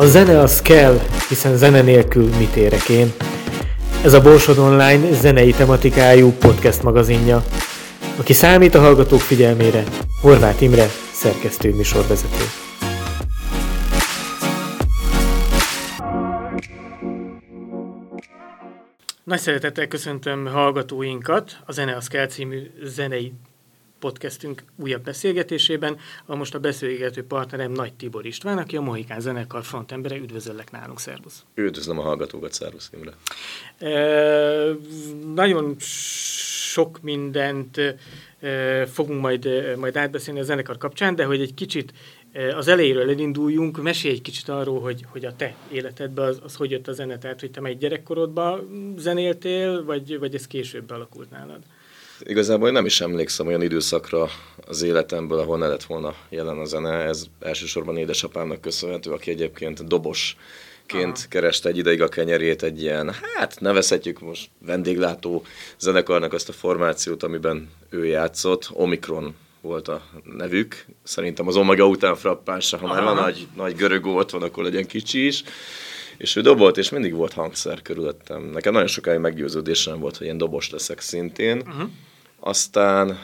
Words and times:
A 0.00 0.06
zene 0.06 0.38
az 0.38 0.62
kell, 0.62 0.98
hiszen 1.28 1.56
zene 1.56 1.82
nélkül 1.82 2.36
mit 2.38 2.56
érek 2.56 2.88
én. 2.88 3.12
Ez 4.04 4.12
a 4.12 4.20
Borsod 4.20 4.58
Online 4.58 5.12
zenei 5.12 5.52
tematikájú 5.52 6.32
podcast 6.32 6.82
magazinja. 6.82 7.42
Aki 8.18 8.32
számít 8.32 8.74
a 8.74 8.80
hallgatók 8.80 9.20
figyelmére, 9.20 9.84
Horváth 10.20 10.62
Imre, 10.62 10.86
szerkesztő 11.12 11.74
műsorvezető. 11.74 12.44
Nagy 19.24 19.38
szeretettel 19.38 19.86
köszöntöm 19.86 20.46
hallgatóinkat 20.46 21.56
a 21.66 21.72
Zene 21.72 21.96
az 21.96 22.06
kell 22.06 22.26
című 22.26 22.70
zenei 22.84 23.32
podcastünk 24.00 24.62
újabb 24.76 25.02
beszélgetésében. 25.02 25.96
A 26.26 26.34
most 26.34 26.54
a 26.54 26.58
beszélgető 26.58 27.24
partnerem 27.24 27.72
Nagy 27.72 27.94
Tibor 27.94 28.26
István, 28.26 28.58
aki 28.58 28.76
a 28.76 28.80
Mohikán 28.80 29.20
zenekar 29.20 29.64
frontembere. 29.64 30.16
Üdvözöllek 30.16 30.70
nálunk, 30.70 31.00
szervusz! 31.00 31.44
Üdvözlöm 31.54 31.98
a 31.98 32.02
hallgatókat, 32.02 32.52
szervusz 32.52 32.90
Imre! 32.94 33.12
E, 33.78 34.76
nagyon 35.34 35.76
sok 35.78 37.00
mindent 37.02 37.78
e, 38.40 38.86
fogunk 38.86 39.20
majd, 39.20 39.48
majd 39.76 39.96
átbeszélni 39.96 40.40
a 40.40 40.42
zenekar 40.42 40.78
kapcsán, 40.78 41.14
de 41.14 41.24
hogy 41.24 41.40
egy 41.40 41.54
kicsit 41.54 41.92
az 42.56 42.68
elejéről 42.68 43.10
elinduljunk, 43.10 43.82
mesélj 43.82 44.14
egy 44.14 44.22
kicsit 44.22 44.48
arról, 44.48 44.80
hogy, 44.80 45.04
hogy 45.08 45.24
a 45.24 45.36
te 45.36 45.54
életedben 45.72 46.28
az, 46.28 46.40
az 46.42 46.54
hogy 46.54 46.70
jött 46.70 46.88
a 46.88 46.92
zene, 46.92 47.18
tehát 47.18 47.40
hogy 47.40 47.50
te 47.50 47.60
meg 47.60 47.78
gyerekkorodban 47.78 48.68
zenéltél, 48.98 49.84
vagy, 49.84 50.18
vagy 50.18 50.34
ez 50.34 50.46
később 50.46 50.90
alakult 50.90 51.30
nálad? 51.30 51.62
Igazából 52.24 52.66
én 52.66 52.72
nem 52.72 52.86
is 52.86 53.00
emlékszem 53.00 53.46
olyan 53.46 53.62
időszakra 53.62 54.28
az 54.66 54.82
életemből, 54.82 55.38
ahol 55.38 55.58
ne 55.58 55.66
lett 55.66 55.84
volna 55.84 56.14
jelen 56.28 56.58
a 56.58 56.64
zene. 56.64 56.90
Ez 56.90 57.24
elsősorban 57.40 57.96
édesapámnak 57.96 58.60
köszönhető, 58.60 59.10
aki 59.10 59.30
egyébként 59.30 59.86
dobos 59.86 60.36
ként 60.86 61.28
kereste 61.28 61.68
egy 61.68 61.78
ideig 61.78 62.02
a 62.02 62.08
kenyerét 62.08 62.62
egy 62.62 62.82
ilyen, 62.82 63.14
hát 63.34 63.60
nevezhetjük 63.60 64.20
most 64.20 64.50
vendéglátó 64.66 65.44
zenekarnak 65.78 66.32
azt 66.32 66.48
a 66.48 66.52
formációt, 66.52 67.22
amiben 67.22 67.70
ő 67.90 68.06
játszott. 68.06 68.68
Omikron 68.72 69.34
volt 69.60 69.88
a 69.88 70.02
nevük. 70.36 70.84
Szerintem 71.02 71.48
az 71.48 71.56
Omega 71.56 71.86
után 71.86 72.16
frappánsa, 72.16 72.78
ha 72.78 72.86
már 72.86 73.02
van 73.02 73.14
nagy, 73.14 73.46
nagy 73.56 73.76
görögó 73.76 74.16
ott 74.16 74.30
van, 74.30 74.42
akkor 74.42 74.64
legyen 74.64 74.86
kicsi 74.86 75.26
is. 75.26 75.42
És 76.20 76.36
ő 76.36 76.40
dobolt, 76.40 76.76
és 76.76 76.90
mindig 76.90 77.14
volt 77.14 77.32
hangszer 77.32 77.82
körülöttem. 77.82 78.42
Nekem 78.42 78.72
nagyon 78.72 78.88
sokáig 78.88 79.18
meggyőződésem 79.18 80.00
volt, 80.00 80.16
hogy 80.16 80.26
én 80.26 80.38
dobos 80.38 80.70
leszek 80.70 81.00
szintén. 81.00 81.56
Uh-huh. 81.56 81.88
Aztán, 82.40 83.18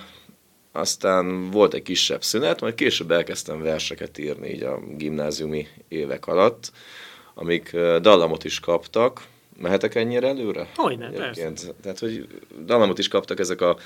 aztán 0.73 1.51
volt 1.51 1.75
egy 1.75 1.83
kisebb 1.83 2.23
szünet, 2.23 2.61
majd 2.61 2.75
később 2.75 3.11
elkezdtem 3.11 3.63
verseket 3.63 4.19
írni 4.19 4.49
így 4.49 4.63
a 4.63 4.81
gimnáziumi 4.97 5.67
évek 5.89 6.27
alatt, 6.27 6.73
amik 7.35 7.77
dallamot 8.01 8.45
is 8.45 8.61
kaptak, 8.61 9.23
Mehetek 9.59 9.95
ennyire 9.95 10.29
előre? 10.29 10.69
Hogyne, 10.75 11.11
persze. 11.11 11.73
Tehát, 11.83 11.99
hogy 11.99 12.27
dallamot 12.65 12.99
is 12.99 13.09
kaptak 13.09 13.39
ezek 13.39 13.61
a, 13.61 13.77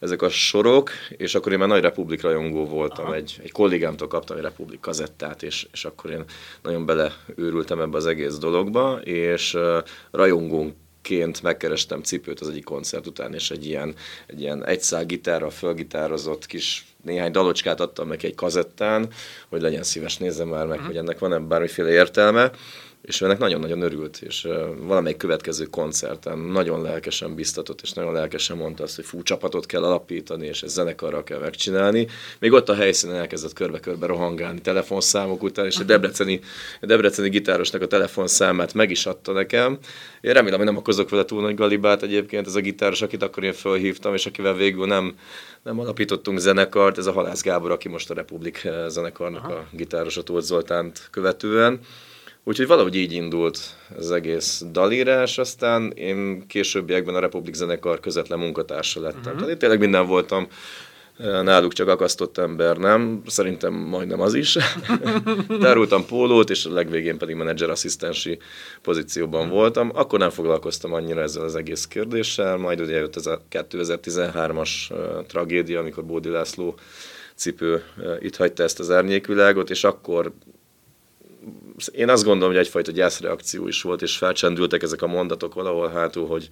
ezek 0.00 0.22
a 0.22 0.28
sorok, 0.28 0.90
és 1.16 1.34
akkor 1.34 1.52
én 1.52 1.58
már 1.58 1.68
nagy 1.68 1.82
Republik 1.82 2.22
rajongó 2.22 2.64
voltam. 2.64 3.12
Egy, 3.12 3.38
egy 3.42 3.52
kollégámtól 3.52 4.08
kaptam 4.08 4.36
egy 4.36 4.42
Republik 4.42 4.80
kazettát, 4.80 5.42
és, 5.42 5.66
és 5.72 5.84
akkor 5.84 6.10
én 6.10 6.24
nagyon 6.62 6.86
beleőrültem 6.86 7.80
ebbe 7.80 7.96
az 7.96 8.06
egész 8.06 8.38
dologba, 8.38 9.00
és 9.04 9.54
uh, 9.54 9.78
rajongónk 10.10 10.74
ként 11.06 11.42
megkerestem 11.42 12.02
cipőt 12.02 12.40
az 12.40 12.48
egyik 12.48 12.64
koncert 12.64 13.06
után, 13.06 13.34
és 13.34 13.50
egy 13.50 13.66
ilyen, 13.66 13.94
egy 14.26 14.40
ilyen 14.40 14.64
egyszál 14.64 15.04
gitárral 15.04 15.50
fölgitározott 15.50 16.46
kis 16.46 16.86
néhány 17.02 17.30
dalocskát 17.30 17.80
adtam 17.80 18.08
meg 18.08 18.24
egy 18.24 18.34
kazettán, 18.34 19.08
hogy 19.48 19.60
legyen 19.60 19.82
szíves, 19.82 20.16
nézzem 20.16 20.48
már 20.48 20.66
meg, 20.66 20.74
uh-huh. 20.74 20.86
hogy 20.86 20.96
ennek 20.96 21.18
van-e 21.18 21.38
bármiféle 21.38 21.90
értelme 21.90 22.50
és 23.06 23.22
ennek 23.22 23.38
nagyon-nagyon 23.38 23.80
örült, 23.80 24.20
és 24.20 24.48
valamelyik 24.78 25.16
következő 25.16 25.64
koncerten 25.64 26.38
nagyon 26.38 26.82
lelkesen 26.82 27.34
biztatott, 27.34 27.80
és 27.82 27.92
nagyon 27.92 28.12
lelkesen 28.12 28.56
mondta 28.56 28.82
azt, 28.82 28.96
hogy 28.96 29.04
fú, 29.04 29.22
csapatot 29.22 29.66
kell 29.66 29.84
alapítani, 29.84 30.46
és 30.46 30.62
ezt 30.62 30.74
zenekarral 30.74 31.22
kell 31.22 31.38
megcsinálni. 31.38 32.06
Még 32.38 32.52
ott 32.52 32.68
a 32.68 32.74
helyszínen 32.74 33.16
elkezdett 33.16 33.52
körbe-körbe 33.52 34.06
rohangálni 34.06 34.60
telefonszámok 34.60 35.42
után, 35.42 35.66
és 35.66 35.78
a 35.78 35.82
debreceni, 35.82 36.40
a 36.80 36.86
debreceni 36.86 37.28
gitárosnak 37.28 37.82
a 37.82 37.86
telefonszámát 37.86 38.74
meg 38.74 38.90
is 38.90 39.06
adta 39.06 39.32
nekem. 39.32 39.78
Én 40.20 40.32
remélem, 40.32 40.56
hogy 40.56 40.66
nem 40.66 40.76
okozok 40.76 41.08
vele 41.08 41.24
túl 41.24 41.42
nagy 41.42 41.54
galibát 41.54 42.02
egyébként, 42.02 42.46
ez 42.46 42.54
a 42.54 42.60
gitáros, 42.60 43.02
akit 43.02 43.22
akkor 43.22 43.44
én 43.44 43.52
fölhívtam, 43.52 44.14
és 44.14 44.26
akivel 44.26 44.54
végül 44.54 44.86
nem, 44.86 45.14
nem 45.62 45.80
alapítottunk 45.80 46.38
zenekart, 46.38 46.98
ez 46.98 47.06
a 47.06 47.12
Halász 47.12 47.42
Gábor, 47.42 47.70
aki 47.70 47.88
most 47.88 48.10
a 48.10 48.14
Republik 48.14 48.68
zenekarnak 48.88 49.44
Aha. 49.44 49.52
a 49.52 49.66
gitárosa 49.70 50.22
Tóth 50.22 50.44
Zoltánt 50.44 51.08
követően. 51.10 51.80
Úgyhogy 52.48 52.66
valahogy 52.66 52.94
így 52.94 53.12
indult 53.12 53.58
az 53.96 54.10
egész 54.10 54.62
dalírás, 54.70 55.38
aztán 55.38 55.92
én 55.92 56.46
későbbiekben 56.46 57.14
a 57.14 57.20
Republik 57.20 57.54
zenekar 57.54 58.00
közvetlen 58.00 58.38
munkatársa 58.38 59.00
lettem. 59.00 59.20
Uh-huh. 59.20 59.34
Tehát 59.34 59.48
én 59.48 59.58
tényleg 59.58 59.78
minden 59.78 60.06
voltam, 60.06 60.46
náluk 61.16 61.72
csak 61.72 61.88
akasztott 61.88 62.38
ember, 62.38 62.76
nem? 62.76 63.22
Szerintem 63.26 63.72
majdnem 63.72 64.20
az 64.20 64.34
is. 64.34 64.56
Tárultam 65.60 66.06
pólót, 66.06 66.50
és 66.50 66.64
a 66.64 66.72
legvégén 66.72 67.18
pedig 67.18 67.36
menedzser-asszisztensi 67.36 68.38
pozícióban 68.82 69.40
uh-huh. 69.40 69.56
voltam. 69.56 69.90
Akkor 69.94 70.18
nem 70.18 70.30
foglalkoztam 70.30 70.92
annyira 70.92 71.20
ezzel 71.20 71.42
az 71.42 71.56
egész 71.56 71.86
kérdéssel, 71.86 72.56
majd 72.56 72.80
ugye 72.80 72.96
jött 72.96 73.16
ez 73.16 73.26
a 73.26 73.40
2013-as 73.50 74.70
tragédia, 75.26 75.80
amikor 75.80 76.04
Bódi 76.04 76.28
László 76.28 76.78
cipő 77.34 77.82
itt 78.20 78.36
hagyta 78.36 78.62
ezt 78.62 78.80
az 78.80 78.90
árnyékvilágot, 78.90 79.70
és 79.70 79.84
akkor 79.84 80.32
én 81.92 82.08
azt 82.08 82.24
gondolom, 82.24 82.54
hogy 82.54 82.64
egyfajta 82.64 82.90
gyászreakció 82.90 83.68
is 83.68 83.82
volt, 83.82 84.02
és 84.02 84.16
felcsendültek 84.16 84.82
ezek 84.82 85.02
a 85.02 85.06
mondatok 85.06 85.54
valahol 85.54 85.88
hátul, 85.88 86.26
hogy, 86.26 86.48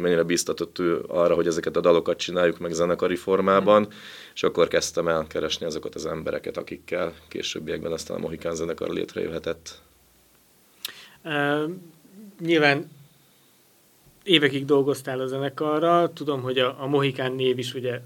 mennyire 0.00 0.22
biztatott 0.22 0.78
ő 0.78 1.04
arra, 1.06 1.34
hogy 1.34 1.46
ezeket 1.46 1.76
a 1.76 1.80
dalokat 1.80 2.18
csináljuk 2.18 2.58
meg 2.58 2.72
zenekari 2.72 3.16
formában, 3.16 3.82
mm. 3.82 3.90
és 4.34 4.42
akkor 4.42 4.68
kezdtem 4.68 5.08
el 5.08 5.26
keresni 5.26 5.66
azokat 5.66 5.94
az 5.94 6.06
embereket, 6.06 6.56
akikkel 6.56 7.14
későbbiekben 7.28 7.92
aztán 7.92 8.16
a 8.16 8.20
Mohikán 8.20 8.54
zenekar 8.54 8.88
létrejöhetett. 8.88 9.82
Uh, 11.24 11.70
nyilván 12.40 12.90
évekig 14.22 14.64
dolgoztál 14.64 15.20
a 15.20 15.26
zenekarra, 15.26 16.12
tudom, 16.12 16.42
hogy 16.42 16.58
a, 16.58 16.82
a 16.82 16.86
Mohikán 16.86 17.32
név 17.32 17.58
is 17.58 17.74
ugye 17.74 18.00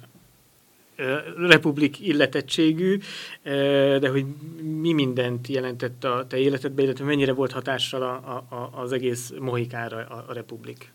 republik 1.36 2.00
illetettségű, 2.00 2.98
de 3.98 4.08
hogy 4.08 4.26
mi 4.62 4.92
mindent 4.92 5.48
jelentett 5.48 6.04
a 6.04 6.26
te 6.28 6.36
életedben, 6.36 6.84
illetve 6.84 7.04
mennyire 7.04 7.32
volt 7.32 7.52
hatással 7.52 8.02
a, 8.02 8.36
a, 8.54 8.70
az 8.80 8.92
egész 8.92 9.32
Mohikára 9.38 9.96
a, 9.96 10.24
a 10.28 10.32
republik? 10.32 10.92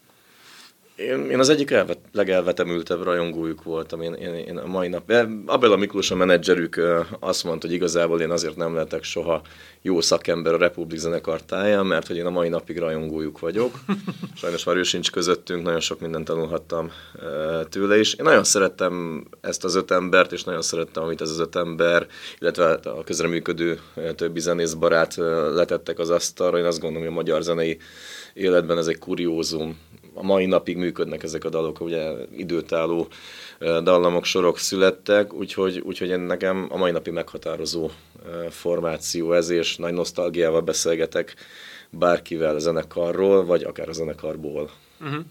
Én, 0.96 1.30
én 1.30 1.40
az 1.40 1.50
egyik 1.50 1.72
elvet, 1.72 1.98
legelvetemültebb 2.12 3.04
rajongójuk 3.04 3.64
voltam 3.64 4.02
én, 4.02 4.14
én, 4.14 4.34
én 4.34 4.58
a 4.58 4.68
mai 4.68 4.88
nap. 4.88 5.14
Abel 5.46 5.72
a 5.72 5.76
Miklós, 5.76 6.12
a 6.12 6.16
menedzserük 6.16 6.82
azt 7.20 7.44
mondta, 7.44 7.68
hogy 7.68 7.76
igazából 7.76 8.22
én 8.22 8.30
azért 8.30 8.56
nem 8.56 8.74
lehetek 8.74 9.04
soha 9.04 9.42
jó 9.82 10.02
szakember 10.02 10.54
a 10.54 10.58
Republik 10.58 11.00
zenekar 11.00 11.42
táján, 11.42 11.86
mert 11.86 12.08
hogy 12.08 12.18
én 12.18 12.26
a 12.26 12.30
mai 12.30 12.50
napig 12.50 12.78
rajongójuk 12.78 13.40
vagyok. 13.40 13.80
Sajnos 14.42 14.64
már 14.64 14.76
ő 14.76 14.84
sincs 14.84 15.12
közöttünk, 15.12 15.64
nagyon 15.64 15.80
sok 15.80 16.00
mindent 16.00 16.26
tanulhattam 16.26 16.92
tőle 17.70 18.00
is. 18.00 18.14
Én 18.14 18.26
nagyon 18.26 18.44
szerettem 18.44 19.24
ezt 19.42 19.64
az 19.64 19.76
öt 19.76 19.92
embert, 19.92 20.32
és 20.32 20.44
nagyon 20.44 20.62
szerettem, 20.62 21.04
amit 21.04 21.22
ez 21.22 21.30
az 21.30 21.40
öt 21.40 21.56
ember, 21.56 22.08
illetve 22.40 22.72
a 22.84 23.04
közreműködő 23.04 23.80
többi 24.16 24.40
zenész 24.40 24.74
barát 24.74 25.16
letettek 25.54 26.00
az 26.00 26.10
asztalra. 26.10 26.58
Én 26.58 26.66
azt 26.66 26.80
gondolom, 26.80 27.04
hogy 27.04 27.14
a 27.16 27.20
magyar 27.20 27.42
zenei 27.42 27.78
életben 28.34 28.78
ez 28.78 28.88
egy 28.88 29.00
kuriózum, 29.00 29.78
a 30.14 30.24
mai 30.24 30.46
napig 30.46 30.78
működnek 30.78 31.24
ezek 31.24 31.44
a 31.44 31.50
dalok, 31.50 31.82
ugye 31.82 32.12
időtálló 32.36 33.08
dallamok, 33.60 34.26
sorok 34.26 34.58
születtek, 34.58 35.34
úgyhogy, 35.34 35.80
úgyhogy 35.80 36.26
nekem 36.26 36.68
a 36.70 36.78
mai 36.78 36.92
napi 36.92 37.12
meghatározó 37.12 37.90
formáció 38.50 39.34
ez, 39.34 39.50
és 39.50 39.76
nagy 39.76 39.94
nosztalgiával 39.94 40.62
beszélgetek 40.62 41.36
bárkivel 41.90 42.56
a 42.56 42.60
zenekarról, 42.60 43.46
vagy 43.46 43.64
akár 43.64 43.90
a 43.90 43.94
zenekarból. 43.94 44.70
Uh-huh. 45.02 45.26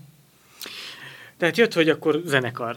Tehát 1.43 1.56
jött, 1.56 1.73
hogy 1.73 1.89
akkor 1.89 2.23
zenekar 2.25 2.77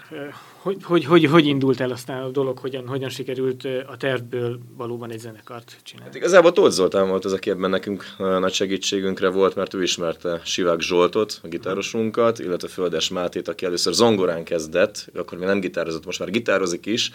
hogy, 0.66 0.78
hogy, 0.84 1.06
hogy, 1.06 1.26
hogy 1.26 1.46
indult 1.46 1.80
el 1.80 1.92
aztán 1.92 2.22
a 2.22 2.30
dolog, 2.30 2.58
hogyan, 2.58 2.88
hogyan 2.88 3.10
sikerült 3.10 3.68
a 3.88 3.98
tervből 3.98 4.60
valóban 4.78 5.12
egy 5.12 5.20
zenekart 5.20 5.78
csinálni? 5.84 6.10
Hát 6.10 6.20
igazából 6.22 6.52
Tóth 6.52 6.72
Zoltán 6.72 7.08
volt 7.08 7.26
az, 7.26 7.34
aki 7.34 7.50
ebben 7.50 7.70
nekünk 7.70 8.06
nagy 8.18 8.54
segítségünkre 8.54 9.30
volt, 9.30 9.56
mert 9.56 9.74
ő 9.74 9.82
ismerte 9.82 10.42
Sivák 10.44 10.80
Zsoltot, 10.80 11.40
a 11.44 11.48
gitárosunkat, 11.48 12.40
illetve 12.40 12.68
Földes 12.68 13.10
Mátét, 13.10 13.48
aki 13.48 13.66
először 13.66 13.94
zongorán 13.94 14.44
kezdett, 14.44 15.08
akkor 15.16 15.38
még 15.38 15.48
nem 15.48 15.60
gitározott, 15.60 16.06
most 16.06 16.20
már 16.20 16.30
gitározik 16.30 16.86
is. 16.86 17.12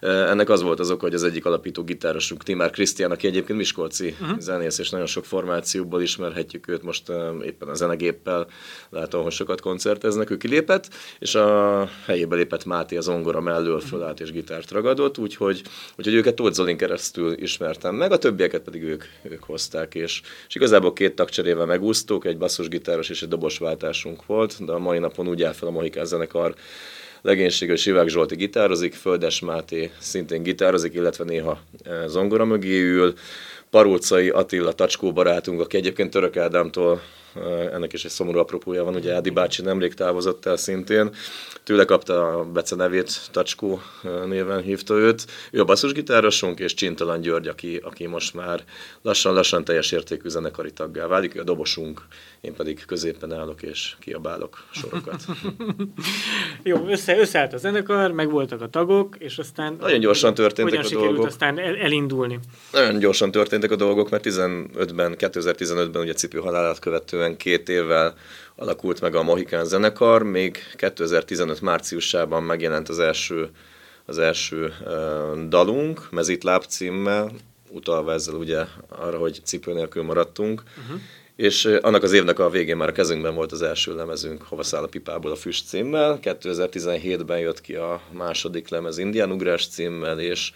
Ennek 0.00 0.48
az 0.48 0.62
volt 0.62 0.80
az 0.80 0.90
oka, 0.90 1.04
hogy 1.04 1.14
az 1.14 1.24
egyik 1.24 1.46
alapító 1.46 1.82
gitárosunk, 1.82 2.42
Timár 2.42 2.70
Krisztián, 2.70 3.10
aki 3.10 3.26
egyébként 3.26 3.58
Miskolci 3.58 4.14
uh-huh. 4.20 4.38
zenész, 4.38 4.78
és 4.78 4.90
nagyon 4.90 5.06
sok 5.06 5.24
formációból 5.24 6.02
ismerhetjük 6.02 6.68
őt, 6.68 6.82
most 6.82 7.12
éppen 7.42 7.68
a 7.68 7.74
zenegéppel 7.74 8.46
látom, 8.90 9.22
hogy 9.22 9.32
sokat 9.32 9.60
koncerteznek, 9.60 10.30
ő 10.30 10.36
kilépett, 10.36 10.87
és 11.18 11.34
a 11.34 11.88
helyébe 12.04 12.36
lépett 12.36 12.64
Máté 12.64 12.96
az 12.96 13.08
ongora 13.08 13.40
mellől 13.40 13.80
fölállt 13.80 14.20
és 14.20 14.32
gitárt 14.32 14.70
ragadott, 14.70 15.18
úgyhogy, 15.18 15.62
úgyhogy 15.96 16.14
őket 16.14 16.34
Tóth 16.34 16.54
Zolin 16.54 16.76
keresztül 16.76 17.42
ismertem 17.42 17.94
meg, 17.94 18.12
a 18.12 18.18
többieket 18.18 18.62
pedig 18.62 18.82
ők, 18.82 19.04
ők 19.22 19.42
hozták, 19.42 19.94
és, 19.94 20.20
és 20.48 20.54
igazából 20.54 20.92
két 20.92 21.14
tagcserével 21.14 21.66
megúsztuk, 21.66 22.24
egy 22.24 22.38
basszusgitáros 22.38 23.08
és 23.08 23.22
egy 23.22 23.28
dobosváltásunk 23.28 24.26
volt, 24.26 24.64
de 24.64 24.72
a 24.72 24.78
mai 24.78 24.98
napon 24.98 25.28
úgy 25.28 25.42
áll 25.42 25.52
fel 25.52 25.68
a 25.68 25.70
Mohikán 25.70 26.04
zenekar, 26.04 26.54
legénység, 27.22 27.68
hogy 27.68 27.78
Sivák 27.78 28.08
Zsolti 28.08 28.34
gitározik, 28.34 28.94
Földes 28.94 29.40
Máté 29.40 29.90
szintén 29.98 30.42
gitározik, 30.42 30.94
illetve 30.94 31.24
néha 31.24 31.60
zongora 32.06 32.44
mögé 32.44 32.80
ül, 32.80 33.14
Parulcai 33.70 34.28
Attila 34.28 34.72
Tacskó 34.72 35.12
barátunk, 35.12 35.60
aki 35.60 35.76
egyébként 35.76 36.10
Török 36.10 36.36
Ádámtól 36.36 37.02
ennek 37.72 37.92
is 37.92 38.04
egy 38.04 38.10
szomorú 38.10 38.38
apropója 38.38 38.84
van, 38.84 38.94
ugye 38.94 39.14
Ádi 39.14 39.30
bácsi 39.30 39.62
nemrég 39.62 39.94
távozott 39.94 40.46
el 40.46 40.56
szintén, 40.56 41.10
tőle 41.64 41.84
kapta 41.84 42.38
a 42.38 42.44
Bece 42.44 42.76
nevét, 42.76 43.20
Tacskó 43.30 43.80
néven 44.26 44.62
hívta 44.62 44.94
őt. 44.94 45.26
Ő 45.50 45.60
a 45.60 45.64
basszusgitárosunk, 45.64 46.58
és 46.58 46.74
Csintalan 46.74 47.20
György, 47.20 47.48
aki, 47.48 47.80
aki 47.84 48.06
most 48.06 48.34
már 48.34 48.64
lassan-lassan 49.02 49.64
teljes 49.64 49.92
értékű 49.92 50.28
zenekari 50.28 50.72
taggá 50.72 51.06
válik, 51.06 51.36
ő 51.36 51.40
a 51.40 51.44
dobosunk, 51.44 52.02
én 52.40 52.54
pedig 52.54 52.84
középen 52.86 53.32
állok 53.32 53.62
és 53.62 53.94
kiabálok 54.00 54.64
sorokat. 54.70 55.22
Jó, 56.62 56.86
össze, 56.86 57.18
összeállt 57.18 57.52
a 57.52 57.56
zenekar, 57.56 58.12
meg 58.12 58.30
voltak 58.30 58.60
a 58.60 58.68
tagok, 58.68 59.16
és 59.18 59.38
aztán... 59.38 59.76
Nagyon 59.80 60.00
gyorsan 60.00 60.34
történtek 60.34 60.82
hogyan 60.82 61.00
a 61.00 61.04
dolgok. 61.04 61.26
aztán 61.26 61.58
el, 61.58 61.76
elindulni? 61.76 62.38
Nagyon 62.72 62.98
gyorsan 62.98 63.30
történtek 63.30 63.70
a 63.70 63.76
dolgok, 63.76 64.10
mert 64.10 64.24
15-ben, 64.26 65.14
2015-ben 65.18 66.02
ugye 66.02 66.12
Cipő 66.12 66.38
halálát 66.38 66.78
követően 66.78 67.27
két 67.36 67.68
évvel 67.68 68.14
alakult 68.56 69.00
meg 69.00 69.14
a 69.14 69.22
Mohikán 69.22 69.64
zenekar, 69.64 70.22
még 70.22 70.58
2015 70.76 71.60
márciusában 71.60 72.42
megjelent 72.42 72.88
az 72.88 72.98
első, 72.98 73.50
az 74.04 74.18
első 74.18 74.74
dalunk, 75.48 76.10
Mezitláb 76.10 76.64
címmel, 76.64 77.30
utalva 77.70 78.12
ezzel 78.12 78.34
ugye 78.34 78.64
arra, 78.88 79.18
hogy 79.18 79.40
cipő 79.44 79.72
nélkül 79.72 80.02
maradtunk, 80.02 80.62
uh-huh. 80.84 81.00
és 81.36 81.64
annak 81.64 82.02
az 82.02 82.12
évnek 82.12 82.38
a 82.38 82.50
végén 82.50 82.76
már 82.76 82.88
a 82.88 82.92
kezünkben 82.92 83.34
volt 83.34 83.52
az 83.52 83.62
első 83.62 83.94
lemezünk, 83.94 84.42
Hova 84.42 84.62
száll 84.62 84.82
a 84.82 84.86
pipából 84.86 85.30
a 85.30 85.36
füst 85.36 85.68
címmel, 85.68 86.18
2017-ben 86.22 87.38
jött 87.38 87.60
ki 87.60 87.74
a 87.74 88.00
második 88.12 88.68
lemez 88.68 88.98
Indián 88.98 89.30
ugrás 89.30 89.68
címmel, 89.68 90.20
és 90.20 90.52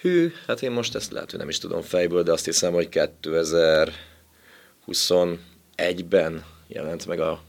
hű, 0.00 0.32
hát 0.46 0.62
én 0.62 0.70
most 0.70 0.94
ezt 0.94 1.12
lehet, 1.12 1.30
hogy 1.30 1.38
nem 1.38 1.48
is 1.48 1.58
tudom 1.58 1.82
fejből, 1.82 2.22
de 2.22 2.32
azt 2.32 2.44
hiszem, 2.44 2.72
hogy 2.72 2.88
2021-ben 5.76 6.44
jelent 6.68 7.06
meg 7.06 7.20
a 7.20 7.40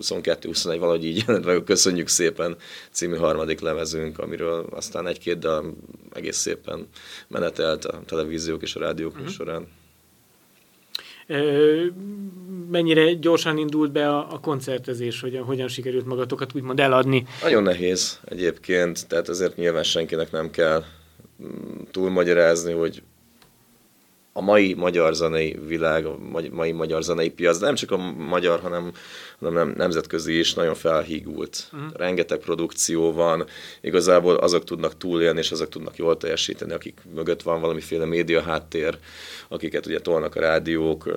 22-21, 0.00 0.76
valahogy 0.78 1.04
így 1.04 1.24
jelent 1.26 1.44
meg 1.44 1.56
a 1.56 1.64
Köszönjük 1.64 2.08
szépen 2.08 2.56
című 2.90 3.16
harmadik 3.16 3.60
lemezünk, 3.60 4.18
amiről 4.18 4.66
aztán 4.70 5.06
egy-két 5.06 5.38
dal 5.38 5.74
egész 6.12 6.36
szépen 6.36 6.88
menetelt 7.28 7.84
a 7.84 8.02
televíziók 8.06 8.62
és 8.62 8.74
a 8.74 8.80
rádiók 8.80 9.12
uh-huh. 9.12 9.28
során. 9.28 9.68
Mennyire 12.70 13.12
gyorsan 13.12 13.58
indult 13.58 13.92
be 13.92 14.08
a, 14.08 14.32
a 14.32 14.40
koncertezés, 14.40 15.20
hogy 15.20 15.40
hogyan 15.44 15.68
sikerült 15.68 16.06
magatokat 16.06 16.54
úgymond 16.54 16.80
eladni? 16.80 17.26
Nagyon 17.42 17.62
nehéz 17.62 18.20
egyébként, 18.24 19.06
tehát 19.06 19.28
azért 19.28 19.56
nyilván 19.56 19.82
senkinek 19.82 20.30
nem 20.30 20.50
kell 20.50 20.84
mm, 21.42 21.82
túlmagyarázni, 21.90 22.72
hogy 22.72 23.02
a 24.38 24.40
mai 24.40 24.74
magyar 24.74 25.14
zenei 25.14 25.58
világ, 25.66 26.06
a 26.06 26.18
mai 26.50 26.72
magyar 26.72 27.02
zenei 27.02 27.30
piac, 27.30 27.58
de 27.58 27.66
nem 27.66 27.74
csak 27.74 27.90
a 27.90 27.96
magyar, 28.28 28.60
hanem, 28.60 28.92
hanem 29.40 29.74
nemzetközi 29.76 30.38
is 30.38 30.54
nagyon 30.54 30.74
felhígult. 30.74 31.70
Uh-huh. 31.72 31.88
Rengeteg 31.92 32.38
produkció 32.38 33.12
van, 33.12 33.46
igazából 33.80 34.34
azok 34.34 34.64
tudnak 34.64 34.96
túlélni, 34.96 35.38
és 35.38 35.50
azok 35.50 35.68
tudnak 35.68 35.96
jól 35.96 36.16
teljesíteni, 36.16 36.72
akik 36.72 37.00
mögött 37.14 37.42
van 37.42 37.60
valamiféle 37.60 38.04
média 38.04 38.42
háttér, 38.42 38.98
akiket 39.48 39.86
ugye 39.86 40.00
tolnak 40.00 40.34
a 40.34 40.40
rádiók, 40.40 41.08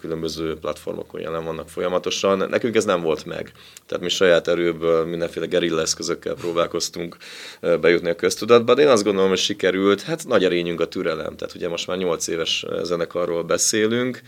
különböző 0.00 0.56
platformokon 0.56 1.20
jelen 1.20 1.44
vannak 1.44 1.68
folyamatosan. 1.68 2.46
Nekünk 2.50 2.76
ez 2.76 2.84
nem 2.84 3.02
volt 3.02 3.24
meg. 3.24 3.52
Tehát 3.86 4.04
mi 4.04 4.08
saját 4.08 4.48
erőből 4.48 5.04
mindenféle 5.04 5.46
gerilla 5.46 5.80
eszközökkel 5.80 6.34
próbálkoztunk 6.34 7.16
bejutni 7.60 8.10
a 8.10 8.16
köztudatba, 8.16 8.74
de 8.74 8.82
én 8.82 8.88
azt 8.88 9.04
gondolom, 9.04 9.28
hogy 9.28 9.38
sikerült. 9.38 10.02
Hát 10.02 10.26
nagy 10.26 10.44
erényünk 10.44 10.80
a 10.80 10.88
türelem. 10.88 11.36
Tehát 11.36 11.54
ugye 11.54 11.68
most 11.68 11.86
már 11.86 11.96
8 11.96 12.26
éves 12.26 12.65
zenekarról 12.82 13.42
beszélünk, 13.42 14.20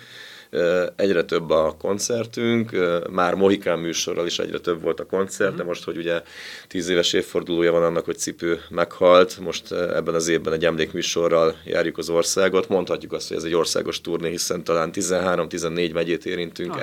egyre 0.97 1.25
több 1.25 1.51
a 1.51 1.75
koncertünk, 1.79 2.71
már 3.11 3.35
Mohikán 3.35 3.79
műsorral 3.79 4.27
is 4.27 4.39
egyre 4.39 4.59
több 4.59 4.83
volt 4.83 5.01
a 5.01 5.07
koncert, 5.07 5.51
de 5.51 5.57
mhm. 5.57 5.67
most, 5.67 5.85
hogy 5.85 5.97
ugye 5.97 6.23
tíz 6.69 6.89
éves 6.89 7.13
évfordulója 7.13 7.73
van 7.73 7.83
annak, 7.83 8.05
hogy 8.05 8.19
Cipő 8.19 8.61
meghalt, 8.69 9.39
most 9.39 9.73
ebben 9.73 10.15
az 10.15 10.29
évben 10.29 10.53
egy 10.53 10.65
emlékműsorral 10.65 11.57
járjuk 11.65 11.99
az 11.99 12.09
országot, 12.09 12.69
mondhatjuk 12.69 13.13
azt, 13.13 13.29
hogy 13.29 13.37
ez 13.37 13.45
egy 13.45 13.55
országos 13.55 14.01
turné, 14.01 14.31
hiszen 14.31 14.65
talán 14.65 14.91
13-14 14.95 15.93
megyét 15.93 16.27
érintünk 16.27 16.75
ah. 16.75 16.83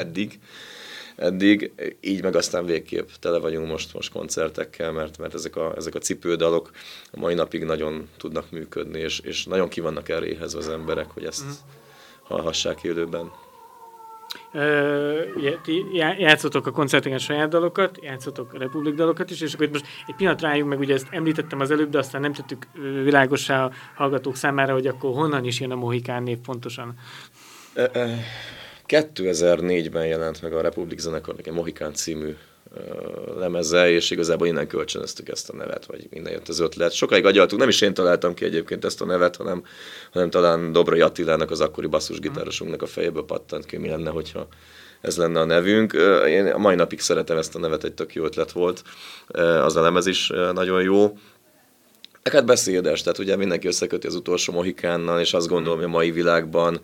Eddig, 1.15 1.71
így 2.01 2.23
meg 2.23 2.35
aztán 2.35 2.65
végképp 2.65 3.07
tele 3.19 3.38
vagyunk 3.38 3.67
most, 3.67 3.94
most 3.94 4.12
koncertekkel, 4.12 4.91
mert, 4.91 5.17
mert 5.17 5.33
ezek, 5.33 5.56
a, 5.56 5.73
ezek 5.75 5.95
a 5.95 6.00
cipődalok 6.00 6.71
a 7.12 7.19
mai 7.19 7.33
napig 7.33 7.63
nagyon 7.63 8.09
tudnak 8.17 8.51
működni, 8.51 9.00
és, 9.00 9.19
és 9.19 9.45
nagyon 9.45 9.69
ki 9.69 9.81
vannak 9.81 10.09
eléhez 10.09 10.53
az 10.53 10.69
emberek, 10.69 11.12
hogy 11.12 11.25
ezt 11.25 11.45
mm. 11.45 11.50
hallhassák 12.23 12.83
élőben. 12.83 13.31
ti 15.63 15.85
játszotok 16.17 16.67
a 16.67 16.71
koncerteken 16.71 17.18
saját 17.18 17.50
dalokat, 17.50 18.00
játszotok 18.01 18.53
a 18.53 18.57
republik 18.57 18.94
dalokat 18.94 19.31
is, 19.31 19.41
és 19.41 19.53
akkor 19.53 19.65
itt 19.65 19.71
most 19.71 19.85
egy 20.07 20.15
pillanat 20.15 20.41
rájunk 20.41 20.69
meg, 20.69 20.79
ugye 20.79 20.94
ezt 20.94 21.07
említettem 21.09 21.59
az 21.59 21.71
előbb, 21.71 21.89
de 21.89 21.97
aztán 21.97 22.21
nem 22.21 22.33
tettük 22.33 22.68
világosá 23.03 23.65
a 23.65 23.71
hallgatók 23.95 24.35
számára, 24.35 24.73
hogy 24.73 24.88
akkor 24.88 25.13
honnan 25.13 25.45
is 25.45 25.59
jön 25.59 25.71
a 25.71 25.75
Mohikán 25.75 26.23
név 26.23 26.38
pontosan. 26.38 26.94
2004-ben 28.87 30.05
jelent 30.05 30.41
meg 30.41 30.53
a 30.53 30.61
Republik 30.61 30.99
zenekarnak 30.99 31.47
egy 31.47 31.53
Mohikán 31.53 31.93
című 31.93 32.35
lemeze, 33.37 33.89
és 33.89 34.11
igazából 34.11 34.47
innen 34.47 34.67
kölcsönöztük 34.67 35.29
ezt 35.29 35.49
a 35.49 35.55
nevet, 35.55 35.85
vagy 35.85 36.07
innen 36.09 36.31
jött 36.31 36.47
az 36.47 36.59
ötlet. 36.59 36.91
Sokáig 36.91 37.25
agyaltuk, 37.25 37.59
nem 37.59 37.67
is 37.67 37.81
én 37.81 37.93
találtam 37.93 38.33
ki 38.33 38.45
egyébként 38.45 38.85
ezt 38.85 39.01
a 39.01 39.05
nevet, 39.05 39.35
hanem, 39.35 39.63
hanem 40.11 40.29
talán 40.29 40.71
Dobrai 40.71 41.01
Attilának, 41.01 41.51
az 41.51 41.61
akkori 41.61 41.87
basszusgitárosunknak 41.87 42.81
a 42.81 42.85
fejéből 42.85 43.25
pattant 43.25 43.65
ki, 43.65 43.77
mi 43.77 43.89
lenne, 43.89 44.09
hogyha 44.09 44.47
ez 45.01 45.17
lenne 45.17 45.39
a 45.39 45.45
nevünk. 45.45 45.93
Én 46.27 46.47
a 46.47 46.57
mai 46.57 46.75
napig 46.75 46.99
szeretem 46.99 47.37
ezt 47.37 47.55
a 47.55 47.59
nevet, 47.59 47.83
egy 47.83 47.93
tök 47.93 48.13
jó 48.13 48.23
ötlet 48.23 48.51
volt. 48.51 48.83
Az 49.63 49.75
a 49.75 49.81
lemez 49.81 50.05
is 50.05 50.31
nagyon 50.53 50.81
jó. 50.81 51.17
Hát 52.23 52.45
beszédes, 52.45 53.01
tehát 53.01 53.19
ugye 53.19 53.35
mindenki 53.35 53.67
összeköti 53.67 54.07
az 54.07 54.15
utolsó 54.15 54.54
Mohikánnal, 54.54 55.19
és 55.19 55.33
azt 55.33 55.47
gondolom, 55.47 55.77
hogy 55.77 55.87
a 55.87 55.92
mai 55.92 56.11
világban 56.11 56.80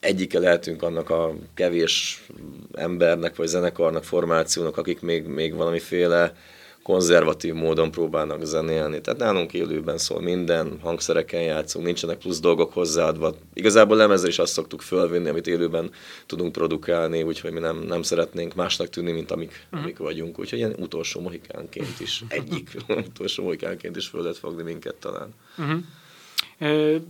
egyike 0.00 0.38
lehetünk 0.38 0.82
annak 0.82 1.10
a 1.10 1.34
kevés 1.54 2.24
embernek, 2.72 3.36
vagy 3.36 3.46
zenekarnak, 3.46 4.04
formációnak, 4.04 4.76
akik 4.76 5.00
még, 5.00 5.26
még 5.26 5.54
valamiféle 5.54 6.34
konzervatív 6.82 7.54
módon 7.54 7.90
próbálnak 7.90 8.44
zenélni. 8.44 9.00
Tehát 9.00 9.20
nálunk 9.20 9.52
élőben 9.52 9.98
szól 9.98 10.20
minden, 10.20 10.78
hangszereken 10.82 11.42
játszunk, 11.42 11.84
nincsenek 11.84 12.18
plusz 12.18 12.40
dolgok 12.40 12.72
hozzáadva. 12.72 13.34
Igazából 13.54 13.96
lemezre 13.96 14.28
is 14.28 14.38
azt 14.38 14.52
szoktuk 14.52 14.82
fölvinni, 14.82 15.28
amit 15.28 15.46
élőben 15.46 15.90
tudunk 16.26 16.52
produkálni, 16.52 17.22
úgyhogy 17.22 17.52
mi 17.52 17.58
nem, 17.58 17.78
nem 17.78 18.02
szeretnénk 18.02 18.54
másnak 18.54 18.88
tűnni, 18.88 19.12
mint 19.12 19.30
amik, 19.30 19.50
uh-huh. 19.64 19.80
amik 19.80 19.98
vagyunk. 19.98 20.38
Úgyhogy 20.38 20.58
ilyen 20.58 20.74
utolsó 20.78 21.20
mohikánként 21.20 22.00
is, 22.00 22.24
egyik 22.28 22.76
utolsó 23.08 23.42
mohikánként 23.42 23.96
is 23.96 24.06
föl 24.06 24.22
lehet 24.22 24.38
fogni 24.38 24.62
minket 24.62 24.94
talán. 24.94 25.34
Uh-huh 25.58 27.02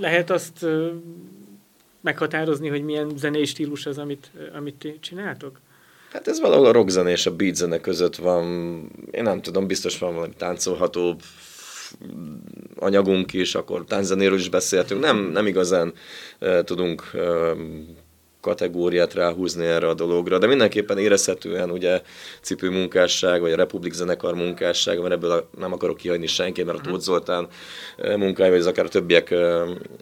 lehet 0.00 0.30
azt 0.30 0.66
meghatározni, 2.00 2.68
hogy 2.68 2.84
milyen 2.84 3.12
zenei 3.16 3.44
stílus 3.44 3.86
az, 3.86 3.98
amit, 3.98 4.30
amit 4.54 4.96
csináltok? 5.00 5.60
Hát 6.12 6.28
ez 6.28 6.40
valahol 6.40 6.66
a 6.66 6.72
rockzene 6.72 7.10
és 7.10 7.26
a 7.26 7.36
beat 7.36 7.54
zene 7.54 7.80
között 7.80 8.16
van, 8.16 8.44
én 9.10 9.22
nem 9.22 9.42
tudom, 9.42 9.66
biztos 9.66 9.98
van 9.98 10.14
valami 10.14 10.32
táncolható 10.36 11.16
anyagunk 12.78 13.32
is, 13.32 13.54
akkor 13.54 13.84
tánczenéről 13.84 14.38
is 14.38 14.48
beszéltünk, 14.48 15.00
nem, 15.00 15.18
nem 15.18 15.46
igazán 15.46 15.92
uh, 16.40 16.62
tudunk 16.62 17.10
uh, 17.14 17.50
kategóriát 18.46 19.14
ráhúzni 19.14 19.64
erre 19.64 19.88
a 19.88 19.94
dologra, 19.94 20.38
de 20.38 20.46
mindenképpen 20.46 20.98
érezhetően 20.98 21.70
ugye 21.70 22.02
cipő 22.40 22.70
munkásság, 22.70 23.40
vagy 23.40 23.52
a 23.52 23.56
Republik 23.56 23.92
zenekar 23.92 24.34
munkásság, 24.34 25.00
mert 25.00 25.12
ebből 25.12 25.30
a, 25.30 25.48
nem 25.58 25.72
akarok 25.72 25.96
kihagyni 25.96 26.26
senki, 26.26 26.62
mert 26.62 26.78
a 26.78 26.80
Tóth 26.80 27.02
Zoltán 27.02 27.48
munkája, 28.16 28.50
vagy 28.50 28.60
az 28.60 28.66
akár 28.66 28.84
a 28.84 28.88
többiek 28.88 29.34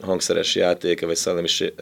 hangszeres 0.01 0.55
játéke, 0.55 1.07
vagy 1.07 1.19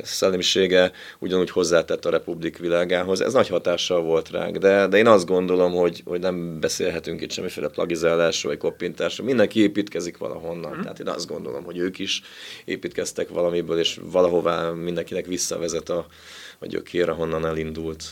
szellemisége 0.03 0.93
ugyanúgy 1.19 1.51
hozzátett 1.51 2.05
a 2.05 2.11
Republik 2.11 2.59
világához. 2.59 3.21
Ez 3.21 3.33
nagy 3.33 3.49
hatással 3.49 4.03
volt 4.03 4.31
ránk, 4.31 4.57
de, 4.57 4.87
de 4.87 4.97
én 4.97 5.07
azt 5.07 5.27
gondolom, 5.27 5.73
hogy, 5.73 6.03
hogy 6.05 6.21
nem 6.21 6.61
beszélhetünk 6.61 7.21
itt 7.21 7.33
semmiféle 7.33 7.69
plagizálásról, 7.69 8.53
vagy 8.53 8.61
koppintásról. 8.61 9.27
Mindenki 9.27 9.61
építkezik 9.61 10.19
valahonnan. 10.19 10.77
Mm. 10.77 10.81
Tehát 10.81 11.01
én 11.01 11.09
azt 11.09 11.27
gondolom, 11.27 11.65
hogy 11.65 11.79
ők 11.79 11.99
is 11.99 12.23
építkeztek 12.65 13.29
valamiből, 13.29 13.79
és 13.79 14.01
valahová 14.03 14.71
mindenkinek 14.71 15.27
visszavezet 15.27 15.89
a, 15.89 16.07
a 16.63 16.67
gyökér, 16.67 17.09
ahonnan 17.09 17.47
elindult. 17.47 18.05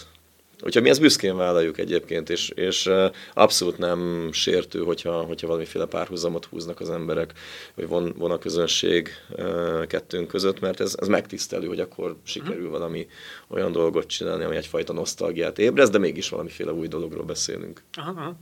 Úgyhogy 0.63 0.83
mi 0.83 0.89
ezt 0.89 1.01
büszkén 1.01 1.37
vállaljuk 1.37 1.79
egyébként, 1.79 2.31
és, 2.31 2.49
és 2.49 2.91
abszolút 3.35 3.79
nem 3.79 4.29
sértő, 4.33 4.83
hogyha, 4.83 5.23
hogyha 5.23 5.47
valamiféle 5.47 5.87
párhuzamot 5.87 6.45
húznak 6.45 6.81
az 6.81 6.91
emberek, 6.91 7.33
vagy 7.75 7.89
von, 7.89 8.15
von 8.17 8.31
a 8.31 8.39
közönség 8.39 9.09
kettőnk 9.87 10.29
között, 10.29 10.61
mert 10.61 10.81
ez, 10.81 10.95
ez 11.01 11.09
megtisztelő, 11.09 11.67
hogy 11.67 11.81
akkor 11.81 12.17
sikerül 12.23 12.63
mhm. 12.63 12.71
valami 12.71 13.07
olyan 13.49 13.73
dolgot 13.73 14.07
csinálni, 14.07 14.45
ami 14.45 14.57
egyfajta 14.57 14.93
nosztalgiát 14.93 15.59
ébrez, 15.59 15.91
de 15.91 15.99
mégis 15.99 16.29
valamiféle 16.29 16.73
új 16.73 16.89
dologról 16.89 17.25
beszélünk. 17.25 17.83
Aha, 17.93 18.11
aha. 18.11 18.35